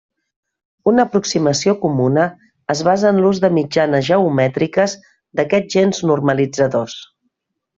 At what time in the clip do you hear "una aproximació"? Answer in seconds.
0.91-1.75